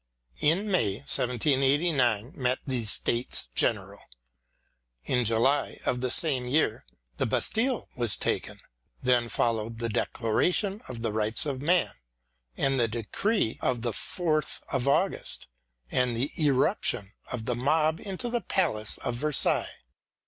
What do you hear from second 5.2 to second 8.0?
July of the same year the Bastille